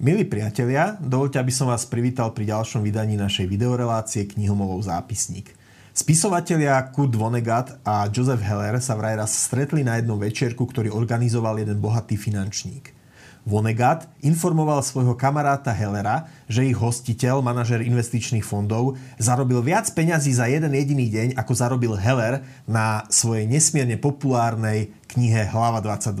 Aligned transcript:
Milí 0.00 0.24
priatelia, 0.24 0.96
dovolte, 0.96 1.36
aby 1.36 1.52
som 1.52 1.68
vás 1.68 1.84
privítal 1.84 2.32
pri 2.32 2.48
ďalšom 2.48 2.80
vydaní 2.80 3.20
našej 3.20 3.44
videorelácie 3.44 4.24
Knihomolov 4.32 4.88
zápisník. 4.88 5.52
Spisovatelia 5.92 6.80
Kurt 6.88 7.12
Vonnegut 7.12 7.76
a 7.84 8.08
Joseph 8.08 8.40
Heller 8.40 8.80
sa 8.80 8.96
vraj 8.96 9.20
raz 9.20 9.28
stretli 9.28 9.84
na 9.84 10.00
jednom 10.00 10.16
večierku, 10.16 10.64
ktorý 10.64 10.88
organizoval 10.88 11.60
jeden 11.60 11.84
bohatý 11.84 12.16
finančník. 12.16 12.96
Vonnegut 13.44 14.08
informoval 14.24 14.80
svojho 14.80 15.12
kamaráta 15.20 15.76
Hellera, 15.76 16.32
že 16.48 16.64
ich 16.64 16.80
hostiteľ, 16.80 17.44
manažer 17.44 17.84
investičných 17.84 18.40
fondov, 18.40 18.96
zarobil 19.20 19.60
viac 19.60 19.84
peňazí 19.92 20.32
za 20.32 20.48
jeden 20.48 20.72
jediný 20.72 21.12
deň, 21.12 21.28
ako 21.36 21.52
zarobil 21.52 21.92
Heller 22.00 22.40
na 22.64 23.04
svojej 23.12 23.44
nesmierne 23.44 24.00
populárnej 24.00 24.96
knihe 25.12 25.44
Hlava 25.52 25.84
22. 25.84 26.16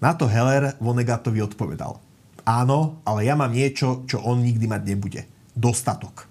Na 0.00 0.16
to 0.16 0.24
Heller 0.24 0.80
Vonnegutovi 0.80 1.44
odpovedal– 1.44 2.00
Áno, 2.44 3.00
ale 3.04 3.28
ja 3.28 3.36
mám 3.36 3.52
niečo, 3.52 4.04
čo 4.08 4.20
on 4.24 4.40
nikdy 4.40 4.66
mať 4.66 4.82
nebude. 4.84 5.22
Dostatok. 5.52 6.28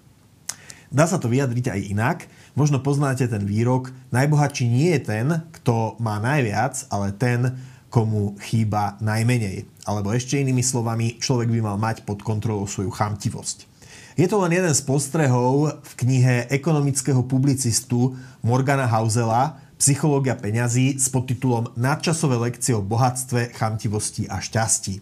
Dá 0.90 1.06
sa 1.06 1.22
to 1.22 1.30
vyjadriť 1.30 1.66
aj 1.70 1.80
inak. 1.86 2.18
Možno 2.58 2.82
poznáte 2.82 3.30
ten 3.30 3.46
výrok, 3.46 3.94
najbohatší 4.10 4.66
nie 4.66 4.90
je 4.98 5.00
ten, 5.06 5.26
kto 5.54 5.94
má 6.02 6.18
najviac, 6.18 6.90
ale 6.90 7.14
ten, 7.14 7.54
komu 7.90 8.34
chýba 8.42 8.98
najmenej. 8.98 9.66
Alebo 9.86 10.10
ešte 10.10 10.38
inými 10.38 10.62
slovami, 10.62 11.18
človek 11.22 11.50
by 11.50 11.60
mal 11.62 11.78
mať 11.78 12.02
pod 12.02 12.22
kontrolou 12.26 12.66
svoju 12.66 12.90
chamtivosť. 12.90 13.70
Je 14.18 14.26
to 14.26 14.42
len 14.42 14.50
jeden 14.50 14.74
z 14.74 14.82
postrehov 14.82 15.78
v 15.78 15.92
knihe 16.04 16.50
ekonomického 16.50 17.22
publicistu 17.26 18.18
Morgana 18.42 18.86
Hausela 18.90 19.70
Psychológia 19.80 20.36
peňazí 20.36 21.00
s 21.00 21.08
podtitulom 21.08 21.72
Nadčasové 21.72 22.36
lekcie 22.36 22.76
o 22.76 22.84
bohatstve, 22.84 23.56
chamtivosti 23.56 24.28
a 24.28 24.36
šťastí. 24.36 25.00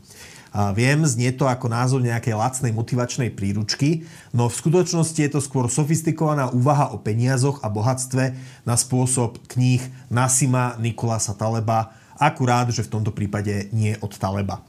Viem, 0.72 1.04
znie 1.04 1.28
to 1.36 1.44
ako 1.44 1.68
názov 1.68 2.00
nejakej 2.00 2.32
lacnej 2.32 2.72
motivačnej 2.72 3.28
príručky, 3.28 4.08
no 4.32 4.48
v 4.48 4.58
skutočnosti 4.58 5.20
je 5.20 5.30
to 5.30 5.44
skôr 5.44 5.68
sofistikovaná 5.68 6.48
úvaha 6.48 6.88
o 6.92 6.96
peniazoch 6.96 7.60
a 7.60 7.68
bohatstve 7.68 8.32
na 8.64 8.74
spôsob 8.74 9.44
kníh 9.44 9.84
Nasima 10.08 10.74
Nikolasa 10.80 11.36
Taleba, 11.36 11.92
akurát, 12.16 12.72
že 12.72 12.82
v 12.82 12.92
tomto 12.96 13.12
prípade 13.12 13.68
nie 13.76 13.92
od 14.00 14.16
Taleba. 14.16 14.64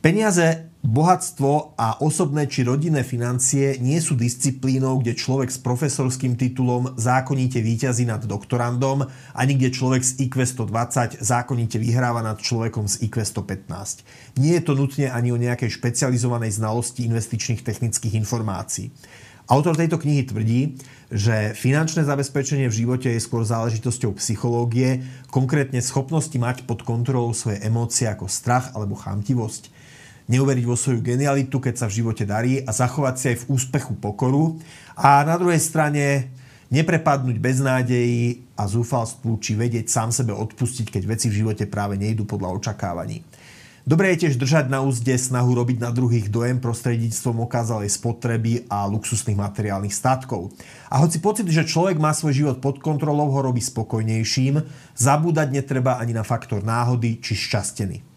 Peniaze 0.00 0.72
Bohatstvo 0.80 1.76
a 1.76 2.00
osobné 2.00 2.48
či 2.48 2.64
rodinné 2.64 3.04
financie 3.04 3.76
nie 3.84 4.00
sú 4.00 4.16
disciplínou, 4.16 4.96
kde 4.96 5.12
človek 5.12 5.52
s 5.52 5.60
profesorským 5.60 6.40
titulom 6.40 6.96
zákonite 6.96 7.60
výťazí 7.60 8.08
nad 8.08 8.24
doktorandom, 8.24 9.04
ani 9.36 9.60
kde 9.60 9.76
človek 9.76 10.00
z 10.00 10.24
IQ 10.24 10.40
120 10.40 11.20
zákonite 11.20 11.76
vyhráva 11.76 12.24
nad 12.24 12.40
človekom 12.40 12.88
z 12.88 13.12
IQ 13.12 13.20
115. 13.28 14.40
Nie 14.40 14.56
je 14.56 14.64
to 14.64 14.72
nutne 14.72 15.12
ani 15.12 15.36
o 15.36 15.38
nejakej 15.38 15.68
špecializovanej 15.68 16.56
znalosti 16.56 17.04
investičných 17.04 17.60
technických 17.60 18.16
informácií. 18.16 18.88
Autor 19.52 19.76
tejto 19.76 20.00
knihy 20.00 20.24
tvrdí, 20.24 20.80
že 21.12 21.52
finančné 21.52 22.08
zabezpečenie 22.08 22.72
v 22.72 22.78
živote 22.88 23.12
je 23.12 23.20
skôr 23.20 23.44
záležitosťou 23.44 24.16
psychológie, 24.16 25.04
konkrétne 25.28 25.84
schopnosti 25.84 26.40
mať 26.40 26.64
pod 26.64 26.88
kontrolou 26.88 27.36
svoje 27.36 27.60
emócie 27.60 28.08
ako 28.08 28.32
strach 28.32 28.72
alebo 28.72 28.96
chamtivosť 28.96 29.79
neuveriť 30.30 30.64
vo 30.64 30.78
svoju 30.78 31.02
genialitu, 31.02 31.58
keď 31.58 31.74
sa 31.74 31.86
v 31.90 32.00
živote 32.00 32.22
darí 32.22 32.62
a 32.62 32.70
zachovať 32.70 33.14
si 33.18 33.24
aj 33.34 33.36
v 33.42 33.48
úspechu 33.50 33.98
pokoru. 33.98 34.62
A 34.94 35.26
na 35.26 35.34
druhej 35.34 35.58
strane 35.58 36.30
neprepadnúť 36.70 37.36
bez 37.42 37.58
nádejí 37.58 38.46
a 38.54 38.70
zúfalstvu, 38.70 39.42
či 39.42 39.58
vedieť 39.58 39.90
sám 39.90 40.14
sebe 40.14 40.30
odpustiť, 40.30 40.86
keď 40.86 41.02
veci 41.04 41.26
v 41.26 41.42
živote 41.42 41.66
práve 41.66 41.98
nejdu 41.98 42.22
podľa 42.24 42.54
očakávaní. 42.62 43.26
Dobré 43.80 44.12
je 44.14 44.28
tiež 44.28 44.36
držať 44.36 44.70
na 44.70 44.84
úzde 44.84 45.10
snahu 45.16 45.56
robiť 45.56 45.82
na 45.82 45.90
druhých 45.90 46.28
dojem 46.28 46.60
prostredníctvom 46.60 47.48
okázalej 47.48 47.90
spotreby 47.90 48.68
a 48.68 48.84
luxusných 48.86 49.40
materiálnych 49.40 49.90
statkov. 49.90 50.52
A 50.92 51.00
hoci 51.00 51.18
pocit, 51.18 51.48
že 51.48 51.66
človek 51.66 51.96
má 51.96 52.12
svoj 52.12 52.44
život 52.44 52.56
pod 52.60 52.78
kontrolou, 52.78 53.32
ho 53.32 53.40
robí 53.40 53.58
spokojnejším, 53.58 54.62
zabúdať 54.94 55.48
netreba 55.50 55.96
ani 55.96 56.12
na 56.12 56.22
faktor 56.22 56.60
náhody 56.60 57.18
či 57.24 57.34
šťasteny. 57.34 58.09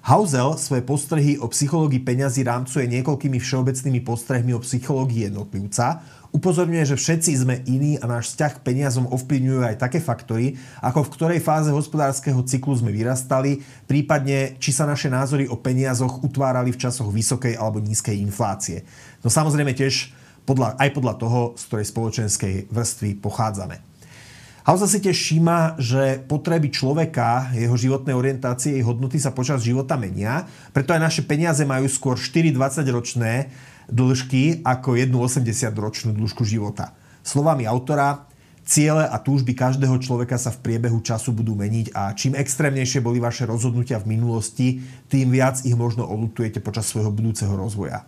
Hausel 0.00 0.56
svoje 0.56 0.80
postrehy 0.80 1.36
o 1.36 1.44
psychológii 1.52 2.00
peňazí 2.00 2.40
rámcuje 2.40 2.88
niekoľkými 2.88 3.36
všeobecnými 3.36 4.00
postrehmi 4.00 4.56
o 4.56 4.64
psychológii 4.64 5.28
jednotlivca, 5.28 6.00
upozorňuje, 6.32 6.94
že 6.94 6.96
všetci 6.96 7.30
sme 7.36 7.60
iní 7.68 8.00
a 8.00 8.08
náš 8.08 8.32
vzťah 8.32 8.52
k 8.56 8.64
peniazom 8.64 9.10
ovplyvňujú 9.12 9.60
aj 9.60 9.76
také 9.76 10.00
faktory, 10.00 10.56
ako 10.80 11.04
v 11.04 11.12
ktorej 11.18 11.40
fáze 11.44 11.68
hospodárskeho 11.68 12.40
cyklu 12.46 12.80
sme 12.80 12.94
vyrastali, 12.94 13.60
prípadne 13.84 14.56
či 14.56 14.72
sa 14.72 14.88
naše 14.88 15.10
názory 15.12 15.50
o 15.50 15.60
peniazoch 15.60 16.22
utvárali 16.24 16.72
v 16.72 16.80
časoch 16.80 17.12
vysokej 17.12 17.58
alebo 17.60 17.82
nízkej 17.82 18.16
inflácie. 18.24 18.86
No 19.20 19.28
samozrejme 19.28 19.76
tiež 19.76 20.16
podľa, 20.48 20.80
aj 20.80 20.90
podľa 20.96 21.14
toho, 21.20 21.40
z 21.60 21.62
ktorej 21.68 21.86
spoločenskej 21.92 22.54
vrstvy 22.72 23.20
pochádzame. 23.20 23.89
Hausa 24.60 24.84
si 24.84 25.00
tiež 25.00 25.16
všíma, 25.16 25.80
že 25.80 26.20
potreby 26.28 26.68
človeka, 26.68 27.48
jeho 27.56 27.72
životné 27.80 28.12
orientácie, 28.12 28.76
jej 28.76 28.84
hodnoty 28.84 29.16
sa 29.16 29.32
počas 29.32 29.64
života 29.64 29.96
menia, 29.96 30.44
preto 30.76 30.92
aj 30.92 31.00
naše 31.00 31.22
peniaze 31.24 31.64
majú 31.64 31.88
skôr 31.88 32.20
4 32.20 32.52
20-ročné 32.52 33.48
dĺžky 33.88 34.60
ako 34.60 35.00
jednu 35.00 35.24
80-ročnú 35.24 36.12
dĺžku 36.12 36.44
života. 36.44 36.92
Slovami 37.24 37.64
autora, 37.64 38.28
ciele 38.68 39.08
a 39.08 39.16
túžby 39.16 39.56
každého 39.56 39.96
človeka 39.98 40.36
sa 40.36 40.52
v 40.52 40.62
priebehu 40.62 41.00
času 41.00 41.32
budú 41.32 41.56
meniť 41.56 41.96
a 41.96 42.12
čím 42.12 42.36
extrémnejšie 42.36 43.00
boli 43.00 43.18
vaše 43.18 43.48
rozhodnutia 43.48 43.96
v 43.98 44.14
minulosti, 44.14 44.84
tým 45.08 45.32
viac 45.32 45.64
ich 45.64 45.74
možno 45.74 46.04
olutujete 46.04 46.60
počas 46.60 46.86
svojho 46.86 47.10
budúceho 47.10 47.56
rozvoja. 47.56 48.04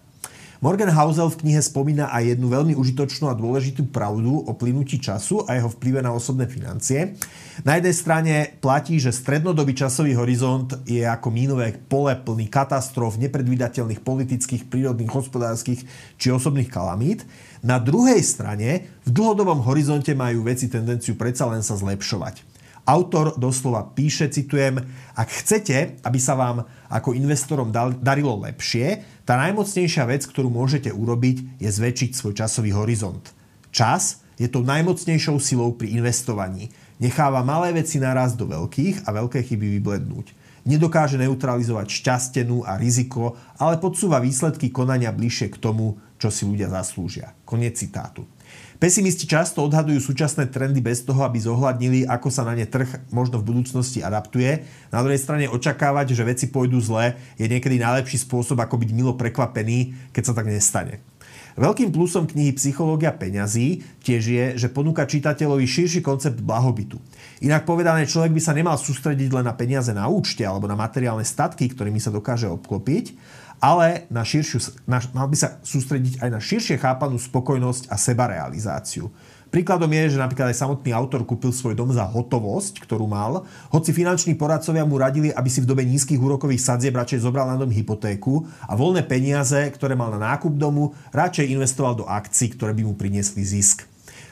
Morgan 0.62 0.94
Housel 0.94 1.26
v 1.26 1.42
knihe 1.42 1.58
spomína 1.58 2.14
aj 2.14 2.38
jednu 2.38 2.46
veľmi 2.46 2.78
užitočnú 2.78 3.26
a 3.26 3.34
dôležitú 3.34 3.90
pravdu 3.90 4.46
o 4.46 4.54
plynutí 4.54 5.02
času 5.02 5.42
a 5.50 5.58
jeho 5.58 5.66
vplyve 5.66 6.06
na 6.06 6.14
osobné 6.14 6.46
financie. 6.46 7.18
Na 7.66 7.74
jednej 7.74 7.90
strane 7.90 8.34
platí, 8.62 9.02
že 9.02 9.10
strednodobý 9.10 9.74
časový 9.74 10.14
horizont 10.14 10.70
je 10.86 11.02
ako 11.02 11.34
mínové 11.34 11.74
pole 11.90 12.14
plný 12.14 12.46
katastrof, 12.46 13.18
nepredvídateľných 13.18 14.06
politických, 14.06 14.70
prírodných, 14.70 15.10
hospodárskych 15.10 15.82
či 16.14 16.30
osobných 16.30 16.70
kalamít. 16.70 17.26
Na 17.66 17.82
druhej 17.82 18.22
strane 18.22 18.86
v 19.02 19.10
dlhodobom 19.10 19.66
horizonte 19.66 20.14
majú 20.14 20.46
veci 20.46 20.70
tendenciu 20.70 21.18
predsa 21.18 21.50
len 21.50 21.66
sa 21.66 21.74
zlepšovať. 21.74 22.51
Autor 22.82 23.38
doslova 23.38 23.94
píše, 23.94 24.26
citujem, 24.26 24.82
ak 25.15 25.28
chcete, 25.31 26.03
aby 26.03 26.19
sa 26.19 26.34
vám 26.34 26.66
ako 26.91 27.15
investorom 27.15 27.70
darilo 28.03 28.34
lepšie, 28.43 29.06
tá 29.22 29.38
najmocnejšia 29.38 30.03
vec, 30.10 30.26
ktorú 30.26 30.50
môžete 30.50 30.91
urobiť, 30.91 31.62
je 31.62 31.70
zväčšiť 31.70 32.10
svoj 32.10 32.34
časový 32.43 32.75
horizont. 32.75 33.22
Čas 33.70 34.26
je 34.34 34.50
tou 34.50 34.66
najmocnejšou 34.66 35.38
silou 35.38 35.78
pri 35.78 35.94
investovaní. 35.94 36.75
Necháva 36.98 37.47
malé 37.47 37.70
veci 37.70 38.03
naraz 38.03 38.34
do 38.34 38.50
veľkých 38.50 39.06
a 39.06 39.14
veľké 39.14 39.47
chyby 39.47 39.78
vyblednúť. 39.78 40.34
Nedokáže 40.66 41.19
neutralizovať 41.22 41.87
šťastenú 41.87 42.66
a 42.66 42.78
riziko, 42.78 43.38
ale 43.62 43.78
podsúva 43.78 44.19
výsledky 44.19 44.75
konania 44.75 45.14
bližšie 45.14 45.54
k 45.54 45.59
tomu, 45.62 46.03
čo 46.19 46.34
si 46.34 46.47
ľudia 46.47 46.66
zaslúžia. 46.70 47.34
Koniec 47.47 47.78
citátu. 47.78 48.26
Pesimisti 48.82 49.31
často 49.31 49.62
odhadujú 49.62 50.03
súčasné 50.03 50.50
trendy 50.50 50.82
bez 50.82 51.06
toho, 51.06 51.22
aby 51.22 51.38
zohľadnili, 51.38 52.03
ako 52.03 52.34
sa 52.34 52.43
na 52.43 52.59
ne 52.59 52.66
trh 52.66 53.15
možno 53.15 53.38
v 53.38 53.47
budúcnosti 53.54 54.03
adaptuje. 54.03 54.66
Na 54.91 55.06
druhej 55.06 55.22
strane 55.22 55.47
očakávať, 55.47 56.19
že 56.19 56.26
veci 56.26 56.50
pôjdu 56.50 56.82
zle, 56.82 57.15
je 57.38 57.47
niekedy 57.47 57.78
najlepší 57.78 58.26
spôsob, 58.26 58.59
ako 58.59 58.82
byť 58.82 58.91
milo 58.91 59.15
prekvapený, 59.15 60.10
keď 60.10 60.22
sa 60.26 60.34
tak 60.34 60.50
nestane. 60.50 60.98
Veľkým 61.54 61.94
plusom 61.94 62.26
knihy 62.26 62.59
Psychológia 62.59 63.15
peňazí 63.15 63.87
tiež 64.03 64.22
je, 64.26 64.44
že 64.58 64.67
ponúka 64.67 65.06
čitateľovi 65.06 65.62
širší 65.62 66.02
koncept 66.02 66.43
blahobytu. 66.43 66.99
Inak 67.38 67.62
povedané, 67.62 68.11
človek 68.11 68.35
by 68.35 68.43
sa 68.43 68.50
nemal 68.50 68.75
sústrediť 68.75 69.31
len 69.31 69.46
na 69.46 69.55
peniaze 69.55 69.94
na 69.94 70.11
účte 70.11 70.43
alebo 70.43 70.67
na 70.67 70.75
materiálne 70.75 71.23
statky, 71.23 71.70
ktorými 71.70 72.02
sa 72.02 72.11
dokáže 72.11 72.50
obklopiť, 72.50 73.14
ale 73.62 74.11
na 74.11 74.26
širšiu, 74.26 74.59
na, 74.91 74.99
mal 75.14 75.31
by 75.31 75.38
sa 75.38 75.62
sústrediť 75.62 76.19
aj 76.19 76.29
na 76.35 76.43
širšie 76.43 76.82
chápanú 76.82 77.14
spokojnosť 77.14 77.87
a 77.87 77.94
sebarealizáciu. 77.94 79.06
Príkladom 79.53 79.93
je, 79.93 80.17
že 80.17 80.19
napríklad 80.19 80.49
aj 80.49 80.64
samotný 80.64 80.97
autor 80.97 81.29
kúpil 81.29 81.53
svoj 81.53 81.76
dom 81.76 81.93
za 81.93 82.09
hotovosť, 82.09 82.88
ktorú 82.88 83.05
mal, 83.05 83.44
hoci 83.69 83.93
finanční 83.93 84.32
poradcovia 84.32 84.82
mu 84.88 84.97
radili, 84.97 85.29
aby 85.29 85.47
si 85.53 85.61
v 85.61 85.69
dobe 85.69 85.85
nízkych 85.85 86.17
úrokových 86.17 86.73
sadzieb 86.73 86.97
radšej 86.97 87.20
zobral 87.20 87.44
na 87.44 87.61
dom 87.61 87.69
hypotéku 87.69 88.49
a 88.64 88.73
voľné 88.73 89.05
peniaze, 89.05 89.61
ktoré 89.76 89.93
mal 89.93 90.09
na 90.17 90.32
nákup 90.35 90.56
domu, 90.56 90.97
radšej 91.12 91.53
investoval 91.53 92.00
do 92.00 92.09
akcií, 92.09 92.56
ktoré 92.56 92.73
by 92.73 92.82
mu 92.88 92.97
priniesli 92.97 93.44
zisk. 93.44 93.85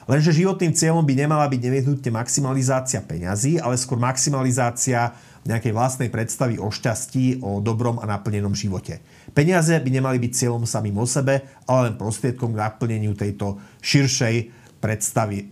Lenže 0.08 0.34
životným 0.34 0.72
cieľom 0.72 1.04
by 1.04 1.14
nemala 1.22 1.46
byť 1.46 1.60
nevyhnutne 1.68 2.10
maximalizácia 2.10 3.04
peňazí, 3.04 3.60
ale 3.60 3.76
skôr 3.76 4.00
maximalizácia 4.00 5.12
nejakej 5.48 5.72
vlastnej 5.72 6.10
predstavy 6.12 6.60
o 6.60 6.68
šťastí, 6.68 7.40
o 7.40 7.64
dobrom 7.64 7.96
a 7.96 8.04
naplnenom 8.04 8.52
živote. 8.52 9.00
Peniaze 9.32 9.72
by 9.72 9.88
nemali 9.88 10.20
byť 10.20 10.32
cieľom 10.36 10.68
samým 10.68 11.00
o 11.00 11.06
sebe, 11.08 11.40
ale 11.64 11.90
len 11.90 11.94
prostriedkom 11.96 12.52
k 12.52 12.60
naplneniu 12.60 13.16
tejto 13.16 13.56
širšej 13.80 14.36
predstavy 14.80 15.48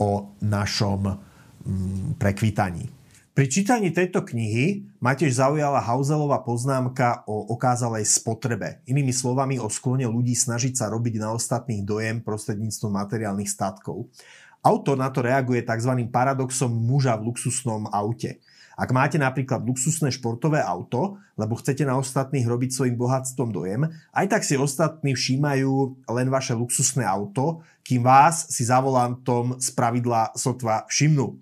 o 0.00 0.34
našom 0.42 1.00
mm, 1.06 2.18
prekvitaní. 2.18 3.00
Pri 3.30 3.46
čítaní 3.46 3.94
tejto 3.94 4.26
knihy 4.26 4.98
ma 4.98 5.14
tiež 5.14 5.38
zaujala 5.38 5.78
Hauselová 5.80 6.42
poznámka 6.42 7.22
o 7.30 7.54
okázalej 7.54 8.02
spotrebe. 8.02 8.82
Inými 8.90 9.14
slovami 9.14 9.56
o 9.62 9.70
sklone 9.70 10.04
ľudí 10.04 10.34
snažiť 10.34 10.74
sa 10.74 10.90
robiť 10.90 11.22
na 11.22 11.30
ostatných 11.32 11.86
dojem 11.86 12.20
prostredníctvom 12.26 12.90
materiálnych 12.90 13.48
statkov. 13.48 14.10
Autor 14.60 15.00
na 15.00 15.08
to 15.08 15.24
reaguje 15.24 15.64
tzv. 15.64 16.10
paradoxom 16.12 16.68
muža 16.68 17.16
v 17.16 17.32
luxusnom 17.32 17.88
aute. 17.88 18.42
Ak 18.80 18.96
máte 18.96 19.20
napríklad 19.20 19.60
luxusné 19.60 20.08
športové 20.08 20.64
auto, 20.64 21.20
lebo 21.36 21.52
chcete 21.60 21.84
na 21.84 22.00
ostatných 22.00 22.48
robiť 22.48 22.72
svojim 22.72 22.96
bohatstvom 22.96 23.52
dojem, 23.52 23.84
aj 24.16 24.26
tak 24.32 24.40
si 24.40 24.56
ostatní 24.56 25.12
všímajú 25.12 26.00
len 26.08 26.32
vaše 26.32 26.56
luxusné 26.56 27.04
auto, 27.04 27.60
kým 27.84 28.00
vás 28.00 28.48
si 28.48 28.64
za 28.64 28.80
volantom 28.80 29.60
z 29.60 29.68
pravidla 29.76 30.32
sotva 30.32 30.88
všimnú. 30.88 31.36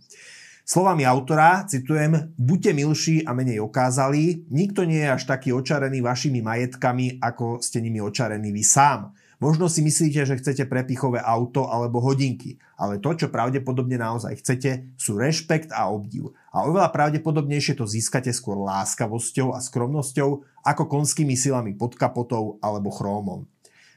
Slovami 0.67 1.07
autora, 1.07 1.63
citujem, 1.65 2.35
buďte 2.35 2.75
milší 2.75 3.17
a 3.23 3.33
menej 3.33 3.63
okázalí, 3.63 4.51
nikto 4.51 4.83
nie 4.83 5.01
je 5.01 5.15
až 5.15 5.25
taký 5.31 5.55
očarený 5.55 6.03
vašimi 6.03 6.43
majetkami, 6.43 7.23
ako 7.23 7.63
ste 7.63 7.79
nimi 7.79 8.03
očarení 8.03 8.51
vy 8.51 8.67
sám. 8.67 9.15
Možno 9.39 9.71
si 9.71 9.87
myslíte, 9.87 10.27
že 10.27 10.39
chcete 10.43 10.67
prepichové 10.67 11.23
auto 11.23 11.71
alebo 11.71 12.03
hodinky, 12.03 12.59
ale 12.75 12.99
to, 12.99 13.15
čo 13.15 13.31
pravdepodobne 13.31 13.95
naozaj 13.95 14.43
chcete, 14.43 14.99
sú 14.99 15.15
rešpekt 15.15 15.71
a 15.71 15.87
obdiv. 15.95 16.35
A 16.51 16.67
oveľa 16.67 16.91
pravdepodobnejšie 16.91 17.79
to 17.79 17.87
získate 17.87 18.35
skôr 18.35 18.59
láskavosťou 18.59 19.55
a 19.55 19.63
skromnosťou 19.63 20.43
ako 20.67 20.83
konskými 20.91 21.39
silami 21.39 21.79
pod 21.79 21.95
kapotou 21.95 22.59
alebo 22.59 22.91
chrómom. 22.91 23.47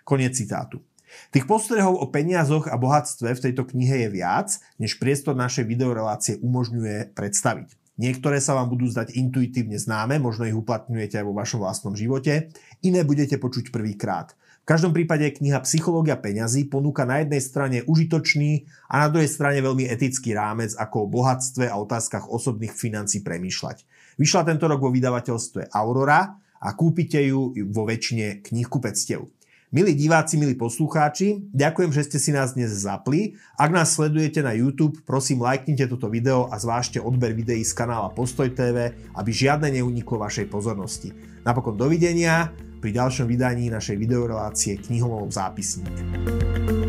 Koniec 0.05 0.37
citátu. 0.37 0.85
Tých 1.33 1.49
postrehov 1.49 1.97
o 1.97 2.07
peniazoch 2.07 2.69
a 2.69 2.77
bohatstve 2.77 3.33
v 3.33 3.43
tejto 3.49 3.65
knihe 3.65 4.07
je 4.07 4.09
viac, 4.13 4.61
než 4.77 5.01
priestor 5.01 5.33
našej 5.33 5.67
videorelácie 5.67 6.39
umožňuje 6.39 7.17
predstaviť. 7.17 7.81
Niektoré 7.99 8.39
sa 8.39 8.55
vám 8.57 8.71
budú 8.71 8.87
zdať 8.87 9.13
intuitívne 9.13 9.75
známe, 9.75 10.17
možno 10.17 10.47
ich 10.47 10.55
uplatňujete 10.55 11.21
aj 11.21 11.25
vo 11.27 11.37
vašom 11.37 11.59
vlastnom 11.61 11.93
živote, 11.93 12.49
iné 12.81 13.03
budete 13.03 13.35
počuť 13.37 13.69
prvýkrát. 13.69 14.33
V 14.61 14.69
každom 14.69 14.93
prípade 14.93 15.25
kniha 15.25 15.57
Psychológia 15.65 16.21
peňazí 16.21 16.69
ponúka 16.69 17.01
na 17.01 17.25
jednej 17.25 17.41
strane 17.41 17.77
užitočný 17.81 18.69
a 18.93 19.01
na 19.01 19.07
druhej 19.09 19.25
strane 19.25 19.57
veľmi 19.57 19.89
etický 19.89 20.37
rámec, 20.37 20.77
ako 20.77 21.09
o 21.09 21.09
bohatstve 21.09 21.65
a 21.65 21.81
otázkach 21.81 22.29
osobných 22.29 22.69
financí 22.69 23.25
premýšľať. 23.25 23.81
Vyšla 24.21 24.45
tento 24.45 24.69
rok 24.69 24.77
vo 24.77 24.93
vydavateľstve 24.93 25.73
Aurora 25.73 26.37
a 26.61 26.69
kúpite 26.77 27.17
ju 27.25 27.57
vo 27.73 27.89
väčšine 27.89 28.45
knihkupectiev. 28.45 29.25
Milí 29.73 29.97
diváci, 29.97 30.37
milí 30.37 30.53
poslucháči, 30.53 31.41
ďakujem, 31.49 31.89
že 31.95 32.05
ste 32.05 32.19
si 32.21 32.29
nás 32.29 32.53
dnes 32.53 32.69
zapli. 32.69 33.39
Ak 33.57 33.73
nás 33.73 33.97
sledujete 33.97 34.45
na 34.45 34.53
YouTube, 34.53 35.01
prosím 35.09 35.41
lajknite 35.41 35.89
toto 35.89 36.05
video 36.05 36.51
a 36.53 36.61
zvážte 36.61 37.01
odber 37.01 37.33
videí 37.33 37.65
z 37.65 37.73
kanála 37.73 38.13
Postoj 38.13 38.51
TV, 38.53 38.93
aby 39.17 39.31
žiadne 39.33 39.73
neuniklo 39.73 40.21
vašej 40.21 40.51
pozornosti. 40.53 41.15
Napokon 41.41 41.79
dovidenia 41.79 42.53
pri 42.81 42.97
ďalšom 42.97 43.29
vydaní 43.29 43.69
našej 43.69 43.95
videorelácie 44.01 44.81
Knihomolov 44.81 45.29
zápisník. 45.29 46.80